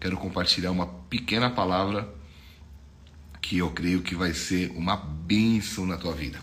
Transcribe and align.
quero 0.00 0.16
compartilhar 0.16 0.70
uma 0.70 0.86
pequena 0.86 1.50
palavra 1.50 2.08
que 3.40 3.58
eu 3.58 3.70
creio 3.70 4.02
que 4.02 4.14
vai 4.14 4.32
ser 4.34 4.70
uma 4.72 4.96
bênção 4.96 5.86
na 5.86 5.96
tua 5.96 6.12
vida. 6.12 6.40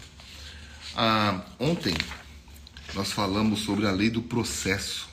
Ah, 0.96 1.42
ontem 1.60 1.94
nós 2.94 3.12
falamos 3.12 3.60
sobre 3.60 3.86
a 3.86 3.92
lei 3.92 4.10
do 4.10 4.22
processo. 4.22 5.08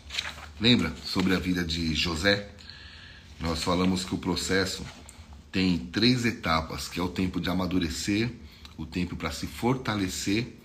Lembra 0.60 0.94
sobre 1.04 1.34
a 1.34 1.38
vida 1.38 1.64
de 1.64 1.94
José? 1.94 2.50
Nós 3.40 3.62
falamos 3.62 4.04
que 4.04 4.14
o 4.14 4.18
processo 4.18 4.84
tem 5.50 5.76
três 5.76 6.24
etapas, 6.24 6.88
que 6.88 7.00
é 7.00 7.02
o 7.02 7.08
tempo 7.08 7.40
de 7.40 7.50
amadurecer, 7.50 8.30
o 8.76 8.86
tempo 8.86 9.16
para 9.16 9.32
se 9.32 9.46
fortalecer 9.46 10.56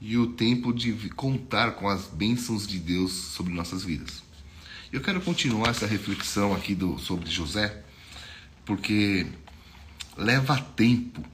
e 0.00 0.16
o 0.18 0.28
tempo 0.28 0.72
de 0.72 0.92
contar 1.10 1.72
com 1.72 1.88
as 1.88 2.06
bênçãos 2.06 2.66
de 2.66 2.78
Deus 2.78 3.12
sobre 3.12 3.52
nossas 3.52 3.82
vidas. 3.82 4.25
Eu 4.92 5.00
quero 5.00 5.20
continuar 5.20 5.70
essa 5.70 5.84
reflexão 5.84 6.54
aqui 6.54 6.72
do, 6.72 6.96
sobre 6.96 7.28
José, 7.28 7.82
porque 8.64 9.26
leva 10.16 10.56
tempo 10.60 11.24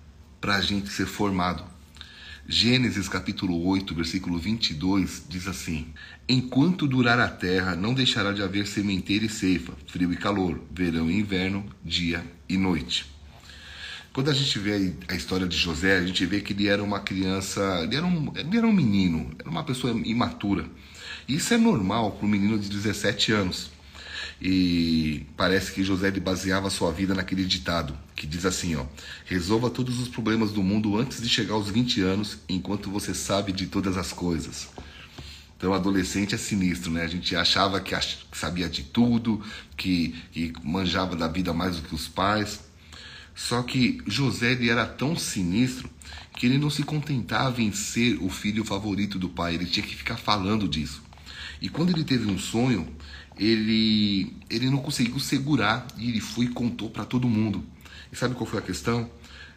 para 0.40 0.56
a 0.56 0.60
gente 0.62 0.88
ser 0.88 1.04
formado. 1.04 1.62
Gênesis 2.48 3.10
capítulo 3.10 3.62
8, 3.66 3.94
versículo 3.94 4.38
22 4.38 5.27
diz 5.28 5.46
assim: 5.46 5.92
Enquanto 6.27 6.88
durar 6.88 7.20
a 7.20 7.28
terra, 7.28 7.77
não 7.77 7.92
deixará 7.92 8.32
de 8.32 8.42
haver 8.42 8.66
sementeira 8.66 9.27
e 9.27 9.28
ceifa, 9.28 9.74
frio 9.86 10.10
e 10.14 10.16
calor, 10.16 10.58
verão 10.70 11.10
e 11.10 11.19
inverno, 11.19 11.64
dia 11.84 12.24
e 12.48 12.56
noite. 12.56 13.05
Quando 14.14 14.30
a 14.30 14.34
gente 14.34 14.58
vê 14.58 14.94
a 15.08 15.14
história 15.14 15.46
de 15.46 15.58
José, 15.58 15.98
a 15.98 16.06
gente 16.06 16.24
vê 16.24 16.41
que 16.41 16.55
ele 16.55 16.69
era 16.69 16.82
uma 16.82 17.00
criança, 17.00 17.80
ele 17.82 17.96
era 17.96 18.06
um, 18.06 18.32
ele 18.34 18.56
era 18.56 18.66
um 18.66 18.72
menino, 18.72 19.30
era 19.38 19.48
uma 19.48 19.62
pessoa 19.62 19.92
imatura. 19.92 20.64
Isso 21.28 21.54
é 21.54 21.58
normal 21.58 22.12
para 22.12 22.26
um 22.26 22.28
menino 22.28 22.58
de 22.58 22.68
17 22.68 23.32
anos. 23.32 23.70
E 24.40 25.24
parece 25.36 25.72
que 25.72 25.84
José 25.84 26.10
baseava 26.10 26.68
sua 26.68 26.90
vida 26.90 27.14
naquele 27.14 27.44
ditado 27.44 27.96
que 28.16 28.26
diz 28.26 28.44
assim, 28.46 28.76
ó: 28.76 28.84
Resolva 29.24 29.70
todos 29.70 29.98
os 29.98 30.08
problemas 30.08 30.52
do 30.52 30.62
mundo 30.62 30.97
antes 30.97 31.20
de 31.20 31.28
chegar 31.28 31.55
aos 31.55 31.69
20 31.69 32.00
anos, 32.02 32.38
enquanto 32.48 32.91
você 32.91 33.14
sabe 33.14 33.52
de 33.52 33.66
todas 33.66 33.97
as 33.97 34.12
coisas. 34.12 34.69
Então, 35.56 35.72
adolescente 35.72 36.34
é 36.34 36.38
sinistro, 36.38 36.91
né? 36.91 37.02
A 37.02 37.08
gente 37.08 37.36
achava 37.36 37.80
que 37.80 37.97
sabia 38.32 38.69
de 38.69 38.82
tudo, 38.82 39.41
que, 39.77 40.14
que 40.32 40.52
manjava 40.62 41.14
da 41.14 41.28
vida 41.28 41.52
mais 41.52 41.77
do 41.77 41.82
que 41.82 41.94
os 41.94 42.08
pais. 42.08 42.60
Só 43.34 43.62
que 43.62 44.02
José 44.06 44.52
ele 44.52 44.70
era 44.70 44.84
tão 44.86 45.16
sinistro 45.16 45.88
que 46.36 46.47
ele 46.47 46.58
não 46.58 46.69
se 46.69 46.82
contentava 46.82 47.62
em 47.62 47.72
ser 47.72 48.19
o 48.20 48.28
filho 48.28 48.64
favorito 48.64 49.19
do 49.19 49.28
pai, 49.28 49.54
ele 49.54 49.66
tinha 49.66 49.86
que 49.86 49.94
ficar 49.94 50.16
falando 50.16 50.69
disso. 50.69 51.02
E 51.62 51.68
quando 51.68 51.91
ele 51.91 52.02
teve 52.02 52.28
um 52.28 52.36
sonho, 52.36 52.88
ele, 53.38 54.36
ele 54.50 54.68
não 54.68 54.78
conseguiu 54.78 55.20
segurar 55.20 55.86
e 55.96 56.08
ele 56.08 56.20
foi 56.20 56.46
e 56.46 56.48
contou 56.48 56.91
para 56.91 57.04
todo 57.04 57.28
mundo. 57.28 57.64
E 58.12 58.16
sabe 58.16 58.34
qual 58.34 58.50
foi 58.50 58.58
a 58.58 58.62
questão? 58.62 59.08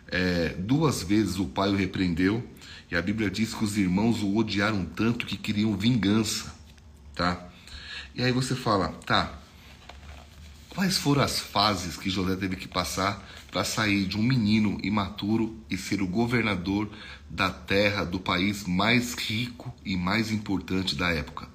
É, 0.08 0.50
duas 0.50 1.02
vezes 1.02 1.39
o 1.39 1.45
pai 1.45 1.72
o 1.72 1.75
repreendeu 1.75 2.47
e 2.92 2.95
a 2.95 3.02
Bíblia 3.02 3.28
diz 3.31 3.56
que 3.56 3.64
os 3.64 3.75
irmãos 3.75 4.22
o 4.22 4.38
odiaram 4.38 4.86
tanto 4.86 5.25
que 5.25 5.36
queriam 5.36 5.75
vingança, 5.75 6.53
tá? 7.16 7.50
E 8.14 8.22
aí 8.22 8.31
você 8.31 8.53
fala, 8.53 8.90
tá? 9.03 9.40
Quais 10.69 11.00
foram 11.00 11.23
as 11.23 11.40
fases 11.40 11.97
que 11.97 12.12
José 12.12 12.36
teve 12.36 12.56
que 12.56 12.67
passar 12.67 13.28
para 13.50 13.64
sair 13.64 14.06
de 14.06 14.16
um 14.16 14.22
menino 14.22 14.78
imaturo 14.84 15.58
e 15.72 15.75
ser 15.75 16.03
o 16.03 16.08
governador 16.08 16.88
da 17.28 17.50
terra 17.50 18.03
do 18.03 18.19
país 18.19 18.64
mais 18.67 19.16
rico 19.16 19.73
e 19.84 19.97
mais 19.97 20.31
importante 20.31 20.95
da 20.95 21.09
época? 21.09 21.55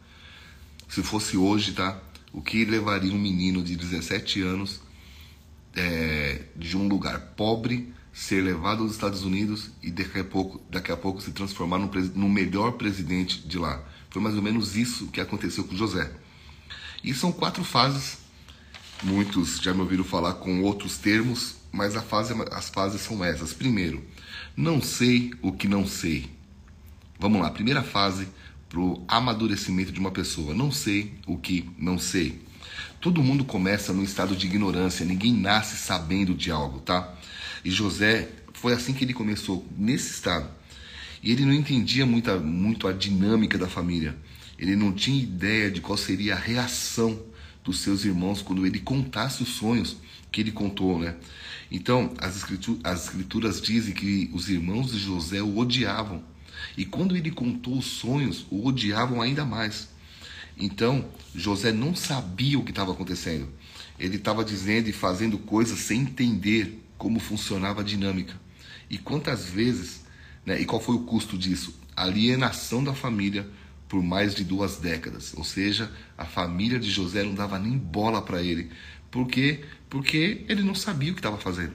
Se 0.91 1.05
fosse 1.05 1.37
hoje, 1.37 1.73
tá? 1.73 1.97
O 2.33 2.43
que 2.43 2.65
levaria 2.65 3.13
um 3.13 3.19
menino 3.19 3.63
de 3.63 3.77
17 3.77 4.43
anos 4.43 4.81
é, 5.73 6.43
de 6.57 6.77
um 6.77 6.89
lugar 6.89 7.21
pobre 7.37 7.95
ser 8.13 8.43
levado 8.43 8.83
aos 8.83 8.91
Estados 8.91 9.23
Unidos 9.23 9.71
e 9.81 9.93
daqui 9.93 10.19
a 10.19 10.25
pouco, 10.25 10.61
daqui 10.69 10.91
a 10.91 10.97
pouco 10.97 11.23
se 11.23 11.31
transformar 11.31 11.79
no, 11.79 11.89
no 12.17 12.29
melhor 12.29 12.73
presidente 12.73 13.39
de 13.47 13.57
lá? 13.57 13.81
Foi 14.11 14.21
mais 14.21 14.35
ou 14.35 14.43
menos 14.43 14.77
isso 14.77 15.07
que 15.07 15.21
aconteceu 15.21 15.63
com 15.63 15.77
José. 15.77 16.11
E 17.05 17.15
são 17.15 17.31
quatro 17.31 17.63
fases. 17.63 18.19
Muitos 19.01 19.59
já 19.61 19.73
me 19.73 19.83
ouviram 19.83 20.03
falar 20.03 20.35
com 20.35 20.61
outros 20.63 20.99
termos, 20.99 21.55
mas 21.71 21.95
fase, 21.95 22.35
as 22.51 22.69
fases 22.69 23.01
são 23.01 23.25
essas. 23.25 23.53
Primeiro, 23.53 24.05
não 24.57 24.83
sei 24.83 25.33
o 25.41 25.53
que 25.53 25.69
não 25.69 25.87
sei. 25.87 26.29
Vamos 27.17 27.41
lá, 27.41 27.51
primeira 27.51 27.83
fase, 27.85 28.27
para 28.71 28.81
o 28.81 29.05
amadurecimento 29.09 29.91
de 29.91 29.99
uma 29.99 30.13
pessoa. 30.13 30.55
Não 30.55 30.71
sei 30.71 31.13
o 31.27 31.37
que 31.37 31.69
não 31.77 31.99
sei. 31.99 32.41
Todo 33.01 33.23
mundo 33.23 33.45
começa 33.45 33.93
no 33.93 34.05
estado 34.05 34.37
de 34.37 34.47
ignorância, 34.47 35.05
ninguém 35.05 35.35
nasce 35.35 35.77
sabendo 35.77 36.33
de 36.35 36.53
algo, 36.53 36.79
tá? 36.79 37.13
E 37.65 37.71
José 37.71 38.29
foi 38.55 38.73
assim 38.73 38.93
que 38.93 39.05
ele 39.05 39.13
começou, 39.13 39.67
nesse 39.77 40.13
estado. 40.13 40.49
E 41.23 41.33
ele 41.33 41.45
não 41.45 41.53
entendia 41.53 42.07
muita, 42.07 42.39
muito 42.39 42.87
a 42.87 42.93
dinâmica 42.93 43.59
da 43.59 43.69
família. 43.69 44.17
Ele 44.59 44.77
não 44.77 44.93
tinha 44.93 45.21
ideia 45.21 45.71
de 45.71 45.81
qual 45.81 45.97
seria 45.99 46.35
a 46.35 46.39
reação 46.39 47.21
dos 47.65 47.81
seus 47.81 48.05
irmãos 48.05 48.41
quando 48.41 48.65
ele 48.65 48.79
contasse 48.79 49.43
os 49.43 49.49
sonhos 49.49 49.97
que 50.31 50.41
ele 50.41 50.53
contou, 50.53 50.99
né? 50.99 51.17
Então, 51.73 52.13
as 52.19 52.37
escrituras, 52.37 52.81
as 52.85 53.05
escrituras 53.05 53.61
dizem 53.61 53.95
que 53.95 54.31
os 54.33 54.49
irmãos 54.49 54.93
de 54.93 54.99
José 54.99 55.43
o 55.43 55.59
odiavam 55.59 56.23
e 56.77 56.85
quando 56.85 57.17
ele 57.17 57.31
contou 57.31 57.79
os 57.79 57.87
sonhos, 57.87 58.47
o 58.51 58.67
odiavam 58.67 59.21
ainda 59.21 59.45
mais. 59.45 59.89
Então, 60.57 61.09
José 61.35 61.73
não 61.73 61.95
sabia 61.95 62.59
o 62.59 62.65
que 62.65 62.71
estava 62.71 62.93
acontecendo. 62.93 63.49
Ele 63.99 64.17
estava 64.17 64.45
dizendo 64.45 64.89
e 64.89 64.93
fazendo 64.93 65.39
coisas 65.39 65.79
sem 65.79 66.03
entender 66.03 66.83
como 66.99 67.19
funcionava 67.19 67.81
a 67.81 67.85
dinâmica. 67.85 68.35
E 68.89 68.99
quantas 68.99 69.49
vezes, 69.49 70.05
né, 70.45 70.61
e 70.61 70.65
qual 70.65 70.81
foi 70.81 70.97
o 70.97 71.05
custo 71.05 71.39
disso? 71.39 71.79
Alienação 71.97 72.83
da 72.83 72.95
família 72.95 73.49
por 73.89 74.03
mais 74.03 74.35
de 74.35 74.45
duas 74.45 74.77
décadas. 74.77 75.35
Ou 75.37 75.45
seja, 75.45 75.91
a 76.17 76.25
família 76.25 76.79
de 76.79 76.91
José 76.91 77.25
não 77.25 77.35
dava 77.35 77.59
nem 77.59 77.77
bola 77.77 78.23
para 78.23 78.43
ele. 78.43 78.71
Por 79.11 79.27
quê? 79.27 79.65
Porque 79.89 80.45
ele 80.49 80.63
não 80.63 80.75
sabia 80.75 81.11
o 81.11 81.15
que 81.15 81.21
estava 81.21 81.39
fazendo. 81.39 81.75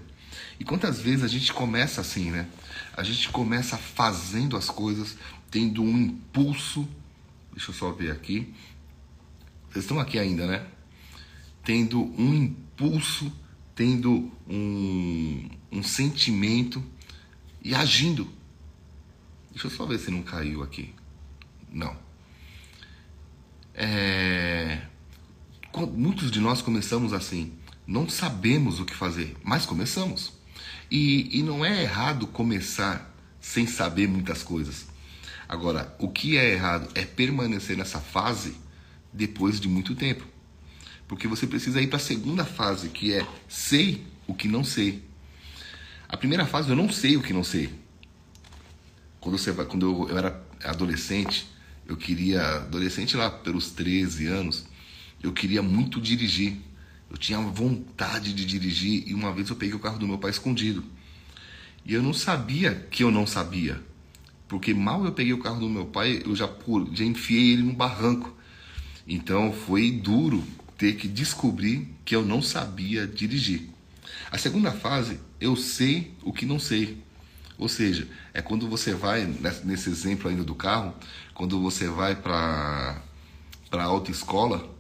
E 0.60 0.64
quantas 0.64 1.02
vezes 1.02 1.24
a 1.24 1.28
gente 1.28 1.52
começa 1.52 2.02
assim, 2.02 2.32
né? 2.32 2.48
A 2.96 3.04
gente 3.04 3.28
começa 3.30 3.78
fazendo 3.78 4.56
as 4.56 4.70
coisas, 4.70 5.18
tendo 5.52 5.84
um 5.84 5.98
impulso. 5.98 6.88
Deixa 7.52 7.72
eu 7.72 7.76
só 7.76 7.92
ver 7.92 8.10
aqui. 8.10 8.54
Vocês 9.70 9.84
estão 9.84 10.00
aqui 10.00 10.18
ainda, 10.18 10.48
né? 10.48 10.66
Tendo 11.62 12.02
um 12.18 12.34
impulso, 12.34 13.30
tendo 13.76 14.32
um, 14.48 15.50
um 15.70 15.84
sentimento 15.84 16.82
e 17.62 17.76
agindo. 17.76 18.32
Deixa 19.52 19.68
eu 19.68 19.72
só 19.72 19.86
ver 19.86 20.00
se 20.00 20.10
não 20.10 20.24
caiu 20.24 20.64
aqui. 20.64 20.96
Não. 21.70 21.98
É... 23.74 24.88
Muitos 25.98 26.32
de 26.32 26.40
nós 26.40 26.62
começamos 26.62 27.12
assim. 27.12 27.52
Não 27.86 28.08
sabemos 28.08 28.80
o 28.80 28.86
que 28.86 28.96
fazer, 28.96 29.36
mas 29.44 29.66
começamos. 29.66 30.32
E, 30.90 31.40
e 31.40 31.44
não 31.44 31.66
é 31.66 31.84
errado 31.84 32.28
começar 32.28 33.14
sem 33.40 33.66
saber 33.68 34.08
muitas 34.08 34.44
coisas. 34.44 34.88
Agora, 35.48 35.96
o 36.00 36.10
que 36.10 36.38
é 36.38 36.54
errado 36.54 36.90
é 36.96 37.06
permanecer 37.06 37.78
nessa 37.78 38.00
fase 38.00 38.56
depois 39.14 39.60
de 39.60 39.68
muito 39.68 39.96
tempo. 39.96 40.26
Porque 41.08 41.28
você 41.28 41.46
precisa 41.46 41.82
ir 41.82 41.88
para 41.88 41.98
a 41.98 42.00
segunda 42.00 42.44
fase, 42.44 42.90
que 42.90 43.14
é 43.14 43.26
sei 43.48 44.04
o 44.28 44.34
que 44.34 44.48
não 44.48 44.64
sei. 44.64 45.04
A 46.08 46.18
primeira 46.18 46.46
fase 46.46 46.70
eu 46.70 46.76
não 46.76 46.92
sei 46.92 47.16
o 47.18 47.22
que 47.22 47.34
não 47.34 47.44
sei. 47.44 47.70
Quando, 49.20 49.38
você 49.38 49.54
quando 49.54 49.86
eu, 49.86 50.10
eu 50.10 50.18
era 50.18 50.44
adolescente, 50.64 51.48
eu 51.88 51.96
queria, 51.96 52.42
adolescente 52.58 53.16
lá 53.16 53.30
pelos 53.30 53.72
13 53.72 54.28
anos, 54.28 54.66
eu 55.22 55.32
queria 55.32 55.62
muito 55.62 56.02
dirigir. 56.02 56.58
Eu 57.10 57.18
tinha 57.18 57.40
vontade 57.40 58.34
de 58.34 58.46
dirigir 58.46 59.08
e 59.08 59.14
uma 59.14 59.32
vez 59.32 59.50
eu 59.50 59.56
peguei 59.56 59.76
o 59.76 59.80
carro 59.80 60.00
do 60.00 60.08
meu 60.08 60.18
pai 60.18 60.32
escondido. 60.32 60.84
E 61.86 61.94
eu 61.94 62.02
não 62.02 62.14
sabia 62.14 62.74
que 62.90 63.04
eu 63.04 63.12
não 63.12 63.28
sabia. 63.28 63.82
Porque 64.48 64.74
mal 64.74 65.06
eu 65.06 65.12
peguei 65.12 65.34
o 65.34 65.40
carro 65.40 65.60
do 65.60 65.70
meu 65.70 65.86
pai, 65.86 66.22
eu 66.26 66.36
já, 66.36 66.50
já 66.94 67.04
enfiei 67.04 67.54
ele 67.54 67.64
no 67.64 67.74
barranco. 67.74 68.36
Então 69.08 69.54
foi 69.54 69.92
duro 69.92 70.44
ter 70.78 70.96
que 70.96 71.08
descobrir 71.08 71.88
que 72.04 72.16
eu 72.16 72.26
não 72.26 72.42
sabia 72.42 73.08
dirigir. 73.08 73.70
A 74.32 74.38
segunda 74.38 74.72
fase, 74.72 75.20
eu 75.40 75.56
sei 75.56 76.14
o 76.24 76.34
que 76.34 76.46
não 76.46 76.60
sei. 76.60 77.04
Ou 77.58 77.70
seja, 77.70 78.08
é 78.34 78.42
quando 78.42 78.68
você 78.68 78.94
vai, 78.94 79.26
nesse 79.64 79.90
exemplo 79.90 80.30
ainda 80.30 80.44
do 80.44 80.56
carro, 80.56 80.94
quando 81.34 81.62
você 81.62 81.88
vai 81.88 82.16
para 82.16 83.02
a 83.72 83.84
autoescola, 83.84 84.75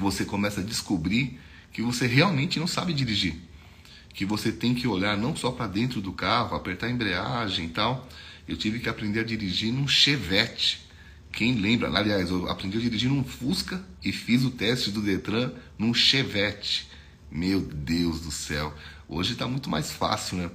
você 0.00 0.24
começa 0.24 0.60
a 0.60 0.64
descobrir 0.64 1.38
que 1.72 1.82
você 1.82 2.06
realmente 2.06 2.58
não 2.58 2.66
sabe 2.66 2.92
dirigir. 2.92 3.34
Que 4.12 4.24
você 4.24 4.52
tem 4.52 4.74
que 4.74 4.86
olhar 4.86 5.16
não 5.16 5.34
só 5.34 5.50
para 5.50 5.66
dentro 5.66 6.00
do 6.00 6.12
carro, 6.12 6.56
apertar 6.56 6.86
a 6.86 6.90
embreagem 6.90 7.66
e 7.66 7.68
tal. 7.68 8.08
Eu 8.46 8.56
tive 8.56 8.78
que 8.78 8.88
aprender 8.88 9.20
a 9.20 9.24
dirigir 9.24 9.72
num 9.72 9.88
Chevette. 9.88 10.82
Quem 11.32 11.56
lembra? 11.56 11.88
Aliás, 11.88 12.30
eu 12.30 12.48
aprendi 12.48 12.78
a 12.78 12.80
dirigir 12.80 13.08
num 13.08 13.24
Fusca 13.24 13.84
e 14.04 14.12
fiz 14.12 14.44
o 14.44 14.50
teste 14.50 14.90
do 14.90 15.02
Detran 15.02 15.52
num 15.76 15.92
Chevette. 15.92 16.88
Meu 17.30 17.60
Deus 17.60 18.20
do 18.20 18.30
céu. 18.30 18.72
Hoje 19.08 19.32
está 19.32 19.48
muito 19.48 19.68
mais 19.68 19.90
fácil, 19.90 20.38
né? 20.38 20.50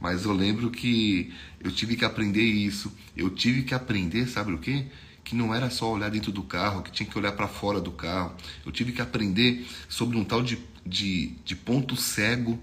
Mas 0.00 0.24
eu 0.24 0.32
lembro 0.32 0.70
que 0.70 1.32
eu 1.60 1.70
tive 1.70 1.96
que 1.96 2.04
aprender 2.04 2.42
isso. 2.42 2.92
Eu 3.16 3.30
tive 3.30 3.62
que 3.62 3.74
aprender, 3.74 4.28
sabe 4.28 4.52
o 4.52 4.58
quê? 4.58 4.86
Que 5.24 5.34
não 5.34 5.54
era 5.54 5.70
só 5.70 5.90
olhar 5.92 6.10
dentro 6.10 6.32
do 6.32 6.42
carro, 6.42 6.82
que 6.82 6.90
tinha 6.90 7.08
que 7.08 7.16
olhar 7.16 7.32
para 7.32 7.48
fora 7.48 7.80
do 7.80 7.90
carro. 7.90 8.34
Eu 8.64 8.72
tive 8.72 8.92
que 8.92 9.00
aprender 9.00 9.66
sobre 9.88 10.16
um 10.16 10.24
tal 10.24 10.42
de, 10.42 10.58
de, 10.84 11.34
de 11.44 11.54
ponto 11.54 11.96
cego. 11.96 12.58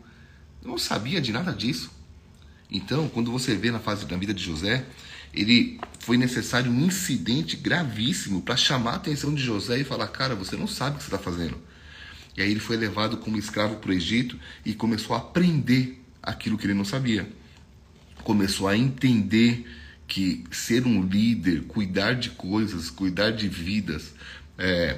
Eu 0.61 0.69
não 0.69 0.77
sabia 0.77 1.21
de 1.21 1.31
nada 1.31 1.53
disso. 1.53 1.91
Então, 2.69 3.07
quando 3.07 3.31
você 3.31 3.55
vê 3.55 3.71
na 3.71 3.79
fase 3.79 4.05
da 4.05 4.15
vida 4.15 4.33
de 4.33 4.43
José, 4.43 4.85
ele 5.33 5.79
foi 5.99 6.17
necessário 6.17 6.71
um 6.71 6.85
incidente 6.85 7.55
gravíssimo 7.55 8.41
para 8.41 8.55
chamar 8.55 8.91
a 8.91 8.95
atenção 8.95 9.33
de 9.33 9.41
José 9.41 9.79
e 9.79 9.83
falar: 9.83 10.07
Cara, 10.07 10.35
você 10.35 10.55
não 10.55 10.67
sabe 10.67 10.95
o 10.95 10.97
que 10.97 11.03
você 11.03 11.15
está 11.15 11.19
fazendo. 11.19 11.57
E 12.37 12.41
aí 12.41 12.51
ele 12.51 12.59
foi 12.59 12.77
levado 12.77 13.17
como 13.17 13.37
escravo 13.37 13.77
para 13.77 13.91
o 13.91 13.93
Egito 13.93 14.39
e 14.65 14.73
começou 14.73 15.15
a 15.15 15.19
aprender 15.19 16.01
aquilo 16.21 16.57
que 16.57 16.65
ele 16.65 16.73
não 16.73 16.85
sabia. 16.85 17.29
Começou 18.23 18.67
a 18.67 18.77
entender 18.77 19.65
que 20.09 20.43
ser 20.51 20.85
um 20.85 21.03
líder, 21.03 21.61
cuidar 21.65 22.13
de 22.13 22.31
coisas, 22.31 22.89
cuidar 22.89 23.29
de 23.29 23.47
vidas, 23.47 24.13
é, 24.57 24.97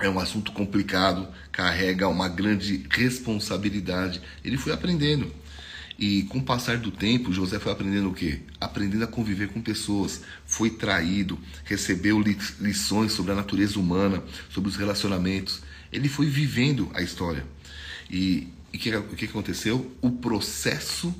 é 0.00 0.08
um 0.08 0.18
assunto 0.18 0.50
complicado, 0.52 1.28
carrega 1.52 2.08
uma 2.08 2.28
grande 2.28 2.84
responsabilidade. 2.90 4.22
Ele 4.42 4.56
foi 4.56 4.72
aprendendo. 4.72 5.30
E 5.98 6.22
com 6.24 6.38
o 6.38 6.42
passar 6.42 6.78
do 6.78 6.90
tempo, 6.90 7.32
José 7.32 7.58
foi 7.58 7.72
aprendendo 7.72 8.08
o 8.08 8.14
quê? 8.14 8.40
Aprendendo 8.60 9.04
a 9.04 9.08
conviver 9.08 9.48
com 9.48 9.60
pessoas. 9.60 10.22
Foi 10.46 10.70
traído, 10.70 11.38
recebeu 11.64 12.22
lições 12.60 13.12
sobre 13.12 13.32
a 13.32 13.34
natureza 13.34 13.78
humana, 13.78 14.22
sobre 14.48 14.70
os 14.70 14.76
relacionamentos. 14.76 15.60
Ele 15.92 16.08
foi 16.08 16.26
vivendo 16.26 16.90
a 16.94 17.02
história. 17.02 17.44
E 18.10 18.48
o 18.72 18.78
que, 18.78 19.16
que 19.16 19.24
aconteceu? 19.26 19.92
O 20.00 20.10
processo 20.12 21.14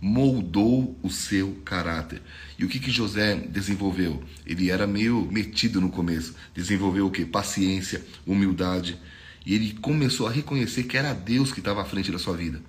moldou 0.00 0.98
o 1.02 1.10
seu 1.10 1.56
caráter. 1.64 2.22
E 2.58 2.64
o 2.64 2.68
que, 2.68 2.78
que 2.78 2.90
José 2.90 3.36
desenvolveu? 3.36 4.22
Ele 4.46 4.70
era 4.70 4.86
meio 4.86 5.28
metido 5.30 5.80
no 5.80 5.90
começo. 5.90 6.34
Desenvolveu 6.54 7.06
o 7.06 7.10
que? 7.10 7.24
Paciência, 7.24 8.04
humildade. 8.26 8.98
E 9.44 9.54
ele 9.54 9.74
começou 9.74 10.26
a 10.26 10.30
reconhecer 10.30 10.84
que 10.84 10.96
era 10.96 11.12
Deus 11.12 11.52
que 11.52 11.60
estava 11.60 11.82
à 11.82 11.84
frente 11.84 12.10
da 12.10 12.18
sua 12.18 12.36
vida. 12.36 12.62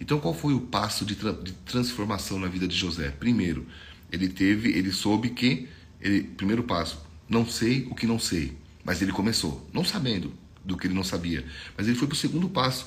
Então, 0.00 0.20
qual 0.20 0.34
foi 0.34 0.54
o 0.54 0.60
passo 0.60 1.04
de, 1.04 1.16
tra 1.16 1.32
de 1.32 1.52
transformação 1.52 2.38
na 2.38 2.46
vida 2.46 2.68
de 2.68 2.76
José? 2.76 3.10
Primeiro, 3.10 3.66
ele 4.12 4.28
teve, 4.28 4.70
ele 4.70 4.92
soube 4.92 5.30
que, 5.30 5.68
ele, 6.00 6.22
primeiro 6.22 6.62
passo, 6.62 7.04
não 7.28 7.46
sei 7.46 7.86
o 7.90 7.94
que 7.94 8.06
não 8.06 8.18
sei, 8.18 8.56
mas 8.84 9.02
ele 9.02 9.12
começou, 9.12 9.68
não 9.72 9.84
sabendo 9.84 10.32
do 10.64 10.76
que 10.76 10.86
ele 10.86 10.94
não 10.94 11.04
sabia, 11.04 11.44
mas 11.76 11.88
ele 11.88 11.96
foi 11.96 12.06
para 12.06 12.14
o 12.14 12.18
segundo 12.18 12.48
passo. 12.48 12.86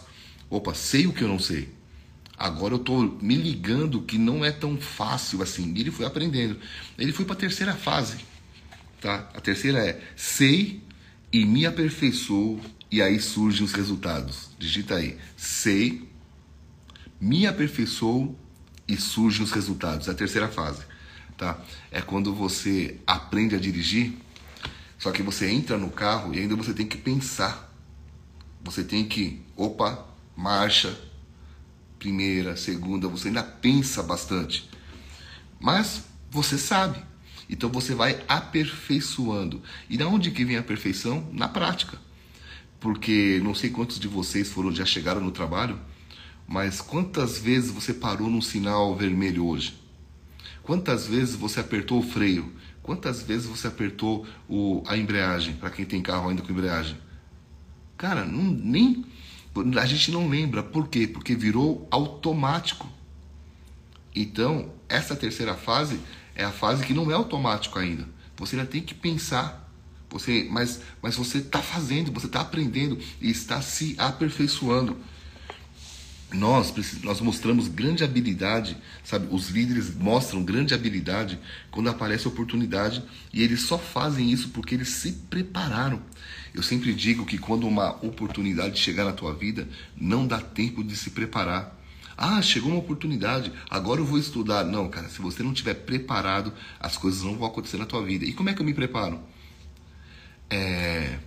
Opa, 0.50 0.74
sei 0.74 1.06
o 1.08 1.14
que 1.14 1.24
eu 1.24 1.28
não 1.28 1.40
sei. 1.40 1.70
Agora 2.42 2.74
eu 2.74 2.80
estou 2.80 3.04
me 3.22 3.36
ligando 3.36 4.02
que 4.02 4.18
não 4.18 4.44
é 4.44 4.52
tão 4.52 4.76
fácil 4.76 5.44
assim. 5.44 5.72
E 5.76 5.82
ele 5.82 5.92
foi 5.92 6.08
aprendendo. 6.08 6.58
Ele 6.98 7.14
foi 7.14 7.24
para 7.24 7.36
a 7.36 7.38
terceira 7.38 7.76
fase. 7.76 8.18
Tá? 9.00 9.30
A 9.36 9.40
terceira 9.40 9.78
é 9.78 10.02
sei 10.16 10.82
e 11.32 11.46
me 11.46 11.68
aperfeiçoo 11.68 12.60
e 12.90 13.00
aí 13.00 13.20
surgem 13.20 13.64
os 13.64 13.74
resultados. 13.74 14.50
Digita 14.58 14.96
aí. 14.96 15.20
Sei 15.38 16.10
me 17.20 17.46
aperfeiçoo 17.46 18.36
e 18.88 18.98
surgem 18.98 19.44
os 19.44 19.52
resultados. 19.52 20.08
É 20.08 20.12
a 20.12 20.16
terceira 20.16 20.48
fase, 20.48 20.82
tá? 21.38 21.64
É 21.92 22.02
quando 22.02 22.34
você 22.34 23.00
aprende 23.06 23.54
a 23.54 23.60
dirigir, 23.60 24.18
só 24.98 25.12
que 25.12 25.22
você 25.22 25.48
entra 25.48 25.78
no 25.78 25.92
carro 25.92 26.34
e 26.34 26.40
ainda 26.40 26.56
você 26.56 26.74
tem 26.74 26.88
que 26.88 26.98
pensar. 26.98 27.72
Você 28.64 28.84
tem 28.84 29.08
que, 29.08 29.44
opa, 29.56 30.08
marcha, 30.36 31.00
primeira, 32.02 32.58
segunda, 32.58 33.08
você 33.08 33.28
ainda 33.28 33.44
pensa 33.44 34.02
bastante. 34.02 34.70
Mas 35.60 36.04
você 36.30 36.58
sabe. 36.58 37.00
Então 37.48 37.70
você 37.70 37.94
vai 37.94 38.24
aperfeiçoando. 38.28 39.62
E 39.90 39.98
da 39.98 40.08
onde 40.08 40.32
que 40.32 40.44
vem 40.44 40.58
a 40.58 40.64
perfeição? 40.64 41.30
Na 41.32 41.48
prática. 41.48 41.98
Porque 42.80 43.40
não 43.44 43.54
sei 43.54 43.70
quantos 43.70 44.00
de 44.00 44.08
vocês 44.08 44.50
foram 44.50 44.74
já 44.74 44.86
chegaram 44.86 45.22
no 45.22 45.32
trabalho 45.32 45.80
mas 46.52 46.82
quantas 46.82 47.40
vezes 47.40 47.72
você 47.72 47.94
parou 47.94 48.30
num 48.30 48.42
sinal 48.42 48.94
vermelho 48.94 49.46
hoje? 49.46 49.74
Quantas 50.62 51.08
vezes 51.08 51.34
você 51.34 51.62
apertou 51.62 52.00
o 52.00 52.04
freio? 52.04 52.52
Quantas 52.84 53.22
vezes 53.22 53.46
você 53.46 53.68
apertou 53.68 54.28
o, 54.50 54.84
a 54.86 54.98
embreagem, 54.98 55.54
para 55.54 55.70
quem 55.70 55.86
tem 55.86 56.02
carro 56.02 56.28
ainda 56.28 56.42
com 56.42 56.52
embreagem? 56.52 56.98
Cara, 57.98 58.26
não, 58.26 58.44
nem 58.44 59.06
a 59.80 59.86
gente 59.86 60.12
não 60.12 60.28
lembra. 60.28 60.64
Por 60.64 60.88
quê? 60.88 61.08
Porque 61.08 61.36
virou 61.36 61.88
automático. 61.92 62.88
Então, 64.16 64.74
essa 64.88 65.16
terceira 65.16 65.56
fase 65.56 66.00
é 66.36 66.44
a 66.44 66.52
fase 66.52 66.86
que 66.86 66.94
não 66.94 67.10
é 67.12 67.14
automático 67.14 67.78
ainda. 67.80 68.08
Você 68.38 68.56
ainda 68.56 68.68
tem 68.68 68.82
que 68.82 68.94
pensar. 68.94 69.70
Você, 70.10 70.48
mas, 70.52 70.82
mas 71.02 71.16
você 71.16 71.38
está 71.38 71.62
fazendo, 71.62 72.12
você 72.12 72.26
está 72.26 72.42
aprendendo 72.42 73.00
e 73.22 73.30
está 73.30 73.62
se 73.62 73.96
aperfeiçoando 73.98 74.98
nós, 76.34 76.74
nós 77.04 77.20
mostramos 77.20 77.68
grande 77.68 78.04
habilidade, 78.04 78.78
sabe? 79.04 79.28
Os 79.30 79.50
líderes 79.50 79.94
mostram 79.94 80.44
grande 80.44 80.74
habilidade 80.74 81.40
quando 81.70 81.90
aparece 81.90 82.28
oportunidade 82.28 83.04
e 83.34 83.44
eles 83.44 83.62
só 83.62 83.78
fazem 83.78 84.32
isso 84.32 84.50
porque 84.50 84.76
eles 84.76 84.90
se 84.90 85.12
prepararam. 85.12 86.02
Eu 86.54 86.64
sempre 86.64 86.94
digo 86.94 87.26
que 87.26 87.38
quando 87.38 87.68
uma 87.68 87.92
oportunidade 88.06 88.80
chegar 88.80 89.06
na 89.06 89.14
tua 89.14 89.34
vida, 89.34 89.68
não 89.96 90.26
dá 90.26 90.40
tempo 90.40 90.84
de 90.84 90.96
se 90.96 91.12
preparar. 91.12 91.78
Ah, 92.18 92.42
chegou 92.42 92.72
uma 92.72 92.80
oportunidade, 92.80 93.52
agora 93.70 94.00
eu 94.00 94.06
vou 94.06 94.20
estudar. 94.20 94.64
Não, 94.64 94.90
cara, 94.90 95.10
se 95.10 95.22
você 95.22 95.42
não 95.44 95.52
estiver 95.52 95.74
preparado, 95.74 96.54
as 96.80 96.98
coisas 96.98 97.24
não 97.24 97.36
vão 97.36 97.48
acontecer 97.48 97.78
na 97.78 97.86
tua 97.86 98.04
vida. 98.04 98.26
E 98.26 98.34
como 98.34 98.50
é 98.50 98.54
que 98.54 98.62
eu 98.62 98.66
me 98.66 98.74
preparo? 98.74 99.20
É... 100.50 101.20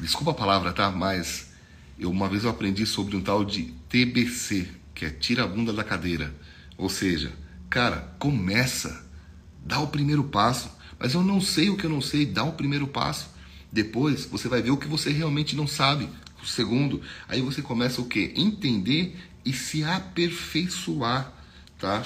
Desculpa 0.00 0.30
a 0.30 0.34
palavra, 0.34 0.72
tá? 0.72 0.90
Mas 0.90 1.55
eu, 1.98 2.10
uma 2.10 2.28
vez 2.28 2.44
eu 2.44 2.50
aprendi 2.50 2.84
sobre 2.84 3.16
um 3.16 3.22
tal 3.22 3.44
de 3.44 3.74
TBC, 3.88 4.68
que 4.94 5.06
é 5.06 5.10
tira 5.10 5.44
a 5.44 5.46
bunda 5.46 5.72
da 5.72 5.82
cadeira. 5.82 6.34
Ou 6.76 6.88
seja, 6.88 7.32
cara, 7.70 8.14
começa, 8.18 9.06
dá 9.64 9.80
o 9.80 9.88
primeiro 9.88 10.24
passo. 10.24 10.70
Mas 10.98 11.14
eu 11.14 11.22
não 11.22 11.40
sei 11.40 11.70
o 11.70 11.76
que 11.76 11.84
eu 11.84 11.90
não 11.90 12.00
sei, 12.00 12.26
dá 12.26 12.44
o 12.44 12.52
primeiro 12.52 12.86
passo. 12.86 13.30
Depois 13.72 14.26
você 14.26 14.48
vai 14.48 14.62
ver 14.62 14.70
o 14.70 14.76
que 14.76 14.86
você 14.86 15.10
realmente 15.10 15.56
não 15.56 15.66
sabe. 15.66 16.08
O 16.42 16.46
segundo, 16.46 17.00
aí 17.28 17.40
você 17.40 17.62
começa 17.62 18.00
o 18.00 18.06
que? 18.06 18.32
Entender 18.36 19.16
e 19.44 19.52
se 19.52 19.82
aperfeiçoar, 19.82 21.32
tá? 21.78 22.04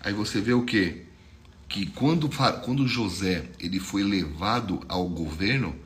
Aí 0.00 0.12
você 0.12 0.40
vê 0.40 0.52
o 0.52 0.64
que? 0.64 1.02
Que 1.68 1.86
quando, 1.86 2.30
quando 2.64 2.88
José 2.88 3.44
ele 3.60 3.78
foi 3.78 4.02
levado 4.02 4.80
ao 4.88 5.06
governo, 5.08 5.76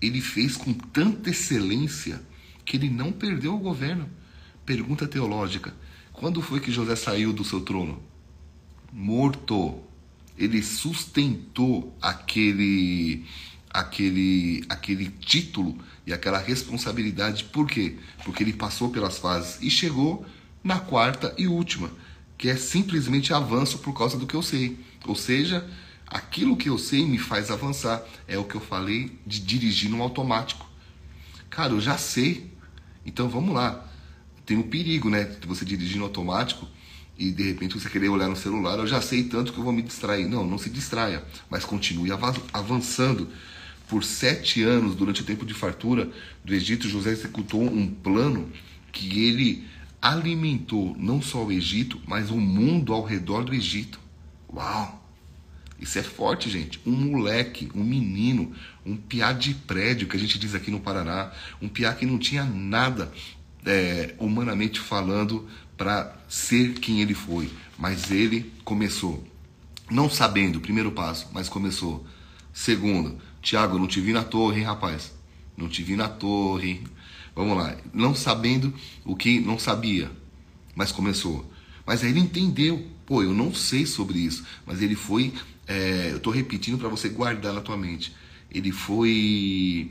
ele 0.00 0.20
fez 0.20 0.56
com 0.56 0.72
tanta 0.72 1.30
excelência 1.30 2.20
que 2.64 2.76
ele 2.76 2.88
não 2.88 3.12
perdeu 3.12 3.54
o 3.54 3.58
governo. 3.58 4.08
Pergunta 4.64 5.06
teológica: 5.06 5.74
quando 6.12 6.42
foi 6.42 6.60
que 6.60 6.70
José 6.70 6.96
saiu 6.96 7.32
do 7.32 7.44
seu 7.44 7.60
trono? 7.60 8.02
Morto. 8.92 9.80
Ele 10.36 10.62
sustentou 10.62 11.96
aquele 12.00 13.24
aquele 13.70 14.64
aquele 14.68 15.08
título 15.08 15.78
e 16.06 16.12
aquela 16.12 16.38
responsabilidade. 16.38 17.44
Por 17.44 17.66
quê? 17.66 17.96
Porque 18.24 18.42
ele 18.42 18.52
passou 18.52 18.90
pelas 18.90 19.18
fases 19.18 19.60
e 19.62 19.70
chegou 19.70 20.24
na 20.62 20.78
quarta 20.78 21.34
e 21.36 21.46
última, 21.46 21.90
que 22.38 22.48
é 22.48 22.56
simplesmente 22.56 23.32
avanço 23.32 23.78
por 23.78 23.96
causa 23.96 24.16
do 24.16 24.26
que 24.26 24.34
eu 24.34 24.42
sei. 24.42 24.78
Ou 25.06 25.16
seja, 25.16 25.68
aquilo 26.06 26.56
que 26.56 26.68
eu 26.68 26.78
sei 26.78 27.04
me 27.06 27.18
faz 27.18 27.50
avançar. 27.50 28.02
É 28.28 28.38
o 28.38 28.44
que 28.44 28.54
eu 28.54 28.60
falei 28.60 29.18
de 29.26 29.40
dirigir 29.40 29.90
no 29.90 30.02
automático. 30.02 30.68
Cara, 31.50 31.72
eu 31.72 31.80
já 31.80 31.98
sei. 31.98 32.51
Então 33.04 33.28
vamos 33.28 33.54
lá. 33.54 33.88
Tem 34.44 34.56
um 34.56 34.62
perigo, 34.62 35.08
né? 35.08 35.24
De 35.24 35.46
você 35.46 35.64
dirigir 35.64 35.98
no 35.98 36.04
automático 36.04 36.66
e 37.18 37.30
de 37.30 37.42
repente 37.42 37.78
você 37.78 37.88
querer 37.88 38.08
olhar 38.08 38.28
no 38.28 38.36
celular. 38.36 38.78
Eu 38.78 38.86
já 38.86 39.00
sei 39.00 39.24
tanto 39.24 39.52
que 39.52 39.58
eu 39.58 39.64
vou 39.64 39.72
me 39.72 39.82
distrair. 39.82 40.26
Não, 40.26 40.46
não 40.46 40.58
se 40.58 40.70
distraia, 40.70 41.24
mas 41.50 41.64
continue 41.64 42.10
avançando. 42.52 43.28
Por 43.88 44.04
sete 44.04 44.62
anos, 44.62 44.94
durante 44.94 45.20
o 45.20 45.24
tempo 45.24 45.44
de 45.44 45.52
fartura 45.52 46.10
do 46.44 46.54
Egito, 46.54 46.88
José 46.88 47.10
executou 47.10 47.62
um 47.62 47.86
plano 47.86 48.50
que 48.90 49.22
ele 49.22 49.66
alimentou 50.00 50.96
não 50.98 51.20
só 51.20 51.44
o 51.44 51.52
Egito, 51.52 52.00
mas 52.06 52.30
o 52.30 52.36
mundo 52.36 52.94
ao 52.94 53.04
redor 53.04 53.44
do 53.44 53.54
Egito. 53.54 54.00
Uau! 54.52 55.01
Isso 55.82 55.98
é 55.98 56.02
forte, 56.02 56.48
gente. 56.48 56.80
Um 56.86 56.92
moleque, 56.92 57.68
um 57.74 57.82
menino, 57.82 58.52
um 58.86 58.96
piá 58.96 59.32
de 59.32 59.52
prédio, 59.52 60.06
que 60.06 60.16
a 60.16 60.20
gente 60.20 60.38
diz 60.38 60.54
aqui 60.54 60.70
no 60.70 60.78
Paraná, 60.78 61.32
um 61.60 61.68
piá 61.68 61.92
que 61.92 62.06
não 62.06 62.20
tinha 62.20 62.44
nada 62.44 63.12
é, 63.66 64.14
humanamente 64.16 64.78
falando 64.78 65.48
para 65.76 66.16
ser 66.28 66.74
quem 66.74 67.00
ele 67.00 67.14
foi. 67.14 67.50
Mas 67.76 68.12
ele 68.12 68.52
começou, 68.64 69.26
não 69.90 70.08
sabendo, 70.08 70.60
primeiro 70.60 70.92
passo, 70.92 71.28
mas 71.32 71.48
começou. 71.48 72.06
Segundo, 72.52 73.18
Tiago, 73.42 73.76
não 73.76 73.88
te 73.88 74.00
vi 74.00 74.12
na 74.12 74.22
torre, 74.22 74.60
hein, 74.60 74.66
rapaz? 74.66 75.12
Não 75.56 75.68
te 75.68 75.82
vi 75.82 75.96
na 75.96 76.08
torre. 76.08 76.84
Vamos 77.34 77.56
lá. 77.56 77.76
Não 77.92 78.14
sabendo 78.14 78.72
o 79.04 79.16
que 79.16 79.40
não 79.40 79.58
sabia, 79.58 80.12
mas 80.76 80.92
começou. 80.92 81.44
Mas 81.84 82.04
aí 82.04 82.10
ele 82.10 82.20
entendeu. 82.20 82.86
Pô, 83.04 83.20
eu 83.20 83.34
não 83.34 83.52
sei 83.52 83.84
sobre 83.84 84.20
isso. 84.20 84.46
Mas 84.64 84.80
ele 84.80 84.94
foi. 84.94 85.32
É, 85.66 86.10
eu 86.10 86.16
estou 86.16 86.32
repetindo 86.32 86.78
para 86.78 86.88
você 86.88 87.08
guardar 87.08 87.52
na 87.52 87.60
tua 87.60 87.76
mente. 87.76 88.14
Ele 88.50 88.72
foi 88.72 89.90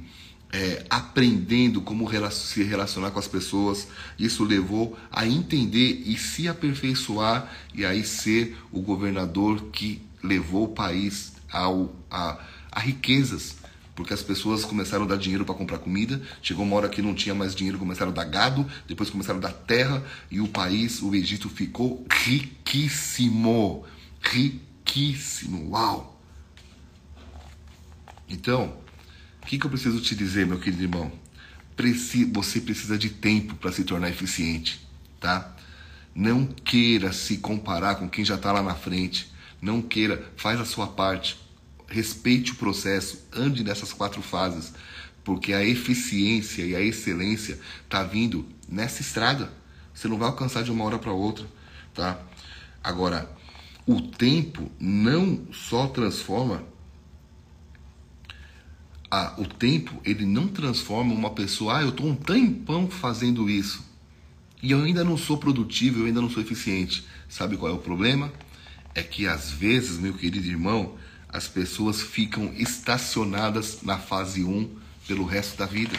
é, 0.51 0.85
aprendendo 0.89 1.81
como 1.81 2.09
se 2.31 2.63
relacionar 2.63 3.11
com 3.11 3.19
as 3.19 3.27
pessoas. 3.27 3.87
Isso 4.19 4.43
levou 4.43 4.97
a 5.11 5.25
entender 5.25 6.03
e 6.05 6.17
se 6.17 6.47
aperfeiçoar 6.47 7.51
e 7.73 7.85
aí 7.85 8.03
ser 8.03 8.57
o 8.71 8.81
governador 8.81 9.63
que 9.71 10.01
levou 10.21 10.65
o 10.65 10.69
país 10.69 11.33
ao, 11.51 11.95
a, 12.09 12.39
a 12.71 12.79
riquezas. 12.79 13.55
Porque 13.95 14.13
as 14.13 14.23
pessoas 14.23 14.63
começaram 14.63 15.05
a 15.05 15.07
dar 15.07 15.17
dinheiro 15.17 15.45
para 15.45 15.53
comprar 15.53 15.77
comida, 15.77 16.21
chegou 16.41 16.65
uma 16.65 16.75
hora 16.75 16.89
que 16.89 17.01
não 17.01 17.13
tinha 17.13 17.35
mais 17.35 17.53
dinheiro, 17.53 17.77
começaram 17.77 18.11
a 18.11 18.15
dar 18.15 18.23
gado, 18.23 18.65
depois 18.87 19.09
começaram 19.09 19.39
a 19.39 19.41
dar 19.41 19.53
terra 19.53 20.03
e 20.29 20.39
o 20.39 20.47
país, 20.47 21.01
o 21.01 21.13
Egito, 21.13 21.49
ficou 21.49 22.05
riquíssimo. 22.09 23.85
Riquíssimo. 24.21 24.70
Uau! 25.69 26.21
Então, 28.27 28.77
o 29.41 29.45
que, 29.45 29.57
que 29.57 29.65
eu 29.65 29.69
preciso 29.69 30.01
te 30.01 30.15
dizer, 30.15 30.45
meu 30.45 30.59
querido 30.59 30.83
irmão? 30.83 31.11
Preci 31.75 32.25
você 32.25 32.59
precisa 32.59 32.97
de 32.97 33.09
tempo 33.09 33.55
para 33.55 33.71
se 33.71 33.85
tornar 33.85 34.09
eficiente, 34.09 34.85
tá? 35.19 35.55
Não 36.13 36.45
queira 36.45 37.13
se 37.13 37.37
comparar 37.37 37.95
com 37.95 38.09
quem 38.09 38.25
já 38.25 38.35
está 38.35 38.51
lá 38.51 38.61
na 38.61 38.75
frente. 38.75 39.31
Não 39.61 39.81
queira, 39.81 40.29
faz 40.35 40.59
a 40.59 40.65
sua 40.65 40.87
parte. 40.87 41.39
Respeite 41.87 42.51
o 42.51 42.55
processo, 42.55 43.25
ande 43.31 43.63
nessas 43.63 43.93
quatro 43.93 44.21
fases, 44.21 44.73
porque 45.23 45.53
a 45.53 45.63
eficiência 45.63 46.63
e 46.63 46.75
a 46.75 46.81
excelência 46.81 47.59
tá 47.87 48.03
vindo 48.03 48.45
nessa 48.67 49.01
estrada. 49.01 49.51
Você 49.93 50.07
não 50.07 50.17
vai 50.17 50.27
alcançar 50.27 50.63
de 50.63 50.71
uma 50.71 50.83
hora 50.83 50.99
para 50.99 51.13
outra, 51.13 51.45
tá? 51.93 52.19
Agora, 52.83 53.29
o 53.85 54.01
tempo 54.01 54.71
não 54.79 55.41
só 55.51 55.87
transforma 55.87 56.63
ah, 59.13 59.35
o 59.37 59.45
tempo 59.45 60.01
ele 60.05 60.25
não 60.25 60.47
transforma 60.47 61.13
uma 61.13 61.31
pessoa, 61.31 61.79
ah, 61.79 61.81
eu 61.81 61.89
estou 61.89 62.07
um 62.07 62.15
tempão 62.15 62.89
fazendo 62.89 63.49
isso 63.49 63.83
e 64.63 64.71
eu 64.71 64.81
ainda 64.81 65.03
não 65.03 65.17
sou 65.17 65.37
produtivo, 65.37 65.99
eu 65.99 66.05
ainda 66.05 66.21
não 66.21 66.29
sou 66.29 66.41
eficiente. 66.41 67.03
Sabe 67.27 67.57
qual 67.57 67.71
é 67.71 67.75
o 67.75 67.79
problema? 67.79 68.31
É 68.95 69.03
que 69.03 69.27
às 69.27 69.51
vezes, 69.51 69.97
meu 69.97 70.13
querido 70.13 70.47
irmão, 70.47 70.95
as 71.27 71.47
pessoas 71.47 72.01
ficam 72.01 72.53
estacionadas 72.53 73.81
na 73.81 73.97
fase 73.97 74.43
1 74.43 74.69
pelo 75.07 75.25
resto 75.25 75.57
da 75.57 75.65
vida. 75.65 75.97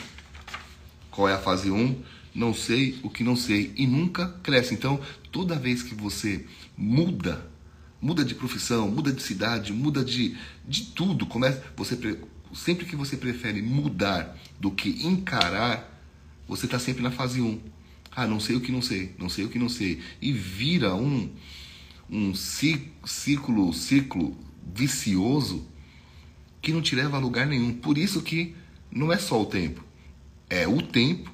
Qual 1.10 1.28
é 1.28 1.34
a 1.34 1.38
fase 1.38 1.70
1? 1.70 2.02
Não 2.34 2.54
sei 2.54 2.98
o 3.02 3.10
que 3.10 3.24
não 3.24 3.36
sei 3.36 3.74
e 3.76 3.86
nunca 3.86 4.28
cresce. 4.42 4.72
Então, 4.72 5.00
toda 5.30 5.56
vez 5.56 5.82
que 5.82 5.94
você 5.94 6.46
muda, 6.76 7.50
muda 8.02 8.24
de 8.24 8.34
profissão, 8.34 8.90
muda 8.90 9.12
de 9.12 9.22
cidade, 9.22 9.72
muda 9.72 10.04
de, 10.04 10.36
de 10.66 10.86
tudo, 10.86 11.24
começa, 11.24 11.62
você 11.76 11.96
sempre 12.52 12.84
que 12.84 12.96
você 12.96 13.16
prefere 13.16 13.62
mudar 13.62 14.36
do 14.58 14.72
que 14.72 15.06
encarar, 15.06 15.88
você 16.48 16.66
está 16.66 16.80
sempre 16.80 17.00
na 17.00 17.12
fase 17.12 17.40
1. 17.40 17.60
Ah, 18.10 18.26
não 18.26 18.40
sei 18.40 18.56
o 18.56 18.60
que 18.60 18.72
não 18.72 18.82
sei, 18.82 19.14
não 19.16 19.28
sei 19.28 19.44
o 19.44 19.48
que 19.48 19.58
não 19.58 19.68
sei. 19.68 20.02
E 20.20 20.32
vira 20.32 20.94
um, 20.94 21.30
um 22.10 22.34
ciclo, 22.34 23.72
ciclo 23.72 24.36
vicioso 24.74 25.66
que 26.60 26.72
não 26.72 26.82
te 26.82 26.96
leva 26.96 27.16
a 27.16 27.20
lugar 27.20 27.46
nenhum. 27.46 27.72
Por 27.72 27.96
isso 27.96 28.20
que 28.20 28.54
não 28.90 29.12
é 29.12 29.16
só 29.16 29.40
o 29.40 29.46
tempo, 29.46 29.82
é 30.50 30.66
o 30.66 30.82
tempo, 30.82 31.32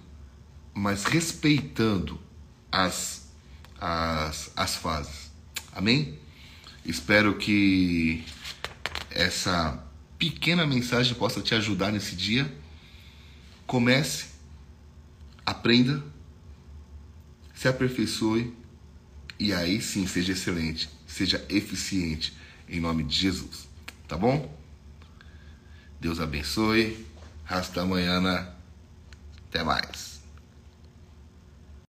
mas 0.75 1.05
respeitando 1.05 2.21
as, 2.71 3.29
as, 3.81 4.53
as 4.55 4.77
fases. 4.77 5.33
Amém? 5.73 6.19
Espero 6.89 7.37
que 7.37 8.25
essa 9.11 9.85
pequena 10.19 10.67
mensagem 10.67 11.15
possa 11.15 11.43
te 11.43 11.55
ajudar 11.55 11.93
nesse 11.93 12.17
dia. 12.17 12.51
Comece, 13.67 14.29
aprenda, 15.45 16.03
se 17.55 17.69
aperfeiçoe 17.69 18.57
e 19.39 19.53
aí 19.53 19.83
sim 19.83 20.07
seja 20.07 20.33
excelente, 20.33 20.89
seja 21.07 21.45
eficiente 21.51 22.35
em 22.67 22.81
nome 22.81 23.05
de 23.05 23.15
Jesus. 23.15 23.69
Tá 24.09 24.17
bom? 24.17 24.59
Deus 26.01 26.19
abençoe. 26.21 27.07
Hasta 27.47 27.83
amanhã. 27.83 28.49
Até 29.51 29.63
mais. 29.63 30.18